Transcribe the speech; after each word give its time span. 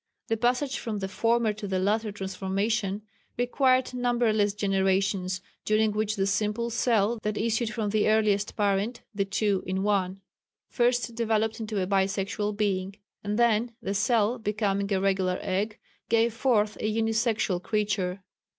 The 0.29 0.37
passage 0.37 0.79
from 0.79 0.97
the 0.97 1.07
former 1.07 1.53
to 1.53 1.67
the 1.67 1.77
latter 1.77 2.11
transformation 2.11 3.03
required 3.37 3.93
numberless 3.93 4.55
generations, 4.55 5.41
during 5.63 5.91
which 5.91 6.15
the 6.15 6.25
simple 6.25 6.71
cell 6.71 7.19
that 7.21 7.37
issued 7.37 7.69
from 7.71 7.91
the 7.91 8.09
earliest 8.09 8.55
parent 8.57 9.01
(the 9.13 9.25
two 9.25 9.61
in 9.67 9.83
one), 9.83 10.21
first 10.67 11.13
developed 11.13 11.59
into 11.59 11.79
a 11.79 11.85
bisexual 11.85 12.57
being; 12.57 12.95
and 13.23 13.37
then 13.37 13.75
the 13.79 13.93
cell, 13.93 14.39
becoming 14.39 14.91
a 14.91 14.99
regular 14.99 15.37
egg, 15.39 15.77
gave 16.09 16.33
forth 16.33 16.77
a 16.81 16.91
unisexual 16.91 17.61
creature. 17.61 18.23